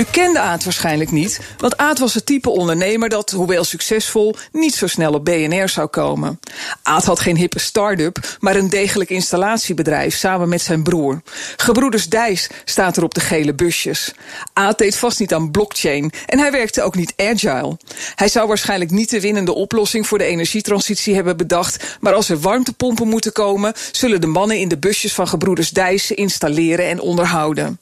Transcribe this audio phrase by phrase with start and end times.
[0.00, 4.74] U kende Aad waarschijnlijk niet, want Aad was het type ondernemer dat, hoewel succesvol, niet
[4.74, 6.40] zo snel op BNR zou komen.
[6.82, 11.22] Aad had geen hippe start-up, maar een degelijk installatiebedrijf samen met zijn broer.
[11.56, 14.14] Gebroeders Dijs staat er op de gele busjes.
[14.52, 17.76] Aad deed vast niet aan blockchain en hij werkte ook niet agile.
[18.14, 22.40] Hij zou waarschijnlijk niet de winnende oplossing voor de energietransitie hebben bedacht, maar als er
[22.40, 27.78] warmtepompen moeten komen, zullen de mannen in de busjes van gebroeders Dijs installeren en onderhouden.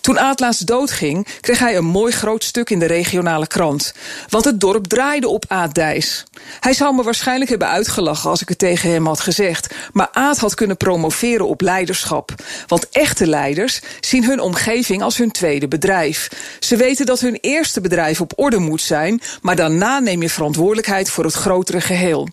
[0.00, 3.94] Toen Aad laatst doodging, kreeg hij een mooi groot stuk in de regionale krant.
[4.28, 6.24] Want het dorp draaide op Aad Dijs.
[6.60, 9.74] Hij zou me waarschijnlijk hebben uitgelachen als ik het tegen hem had gezegd.
[9.92, 12.34] Maar Aad had kunnen promoveren op leiderschap.
[12.66, 16.28] Want echte leiders zien hun omgeving als hun tweede bedrijf.
[16.60, 21.10] Ze weten dat hun eerste bedrijf op orde moet zijn, maar daarna neem je verantwoordelijkheid
[21.10, 22.28] voor het grotere geheel.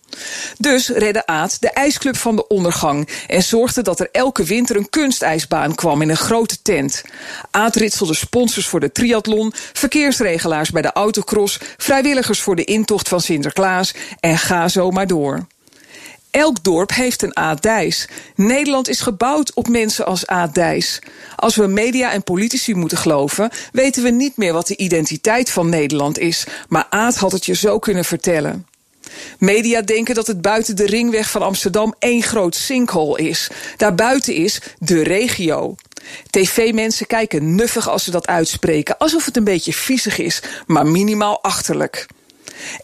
[0.57, 4.89] Dus redde Aad de ijsclub van de ondergang en zorgde dat er elke winter een
[4.89, 6.98] kunstijsbaan kwam in een grote tent.
[7.51, 13.21] Aad ritselde sponsors voor de triathlon, verkeersregelaars bij de autocross, vrijwilligers voor de intocht van
[13.21, 15.47] Sinterklaas en ga zo maar door.
[16.31, 18.07] Elk dorp heeft een Aad Dijs.
[18.35, 20.99] Nederland is gebouwd op mensen als Aad Dijs.
[21.35, 25.69] Als we media en politici moeten geloven, weten we niet meer wat de identiteit van
[25.69, 26.45] Nederland is.
[26.67, 28.67] Maar Aad had het je zo kunnen vertellen.
[29.37, 33.49] Media denken dat het buiten de ringweg van Amsterdam één groot sinkhole is.
[33.77, 35.75] Daarbuiten is de regio.
[36.29, 41.43] TV-mensen kijken nuffig als ze dat uitspreken, alsof het een beetje viezig is, maar minimaal
[41.43, 42.07] achterlijk.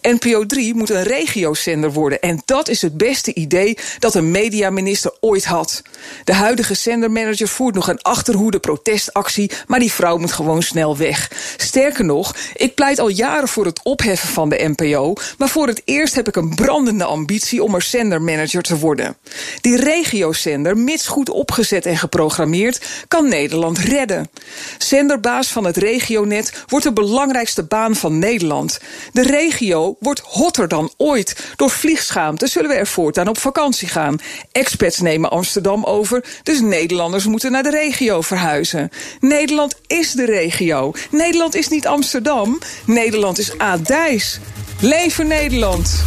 [0.02, 2.22] NPO 3 moet een regiozender worden.
[2.22, 5.82] En dat is het beste idee dat een mediaminister ooit had.
[6.24, 11.32] De huidige zendermanager voert nog een achterhoede protestactie, maar die vrouw moet gewoon snel weg.
[11.58, 15.82] Sterker nog, ik pleit al jaren voor het opheffen van de NPO, maar voor het
[15.86, 19.18] eerst heb ik een brandende ambitie om er zendermanager te worden.
[19.62, 24.30] Die regiozender, mits goed opgezet en geprogrammeerd, kan Nederland redden.
[24.78, 28.80] Zenderbaas van het regionet wordt de belangrijkste baan van Nederland.
[29.12, 29.55] De regio
[30.00, 31.54] wordt hotter dan ooit.
[31.56, 34.20] Door vliegschaamte zullen we er voortaan op vakantie gaan.
[34.52, 38.90] Expats nemen Amsterdam over, dus Nederlanders moeten naar de regio verhuizen.
[39.20, 40.94] Nederland is de regio.
[41.12, 42.60] Nederland is niet Amsterdam.
[42.86, 44.40] Nederland is Adijs.
[44.80, 46.04] Leven Nederland!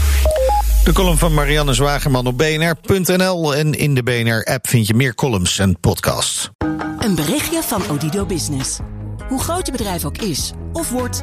[0.85, 3.55] De column van Marianne Zwageman op bnr.nl.
[3.55, 6.51] En in de BNR-app vind je meer columns en podcasts.
[6.99, 8.79] Een berichtje van Odido Business.
[9.29, 11.23] Hoe groot je bedrijf ook is of wordt,